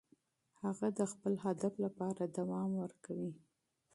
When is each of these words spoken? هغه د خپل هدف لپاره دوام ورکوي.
هغه 0.61 0.87
د 0.99 1.01
خپل 1.11 1.33
هدف 1.45 1.73
لپاره 1.85 2.23
دوام 2.37 2.69
ورکوي. 2.81 3.33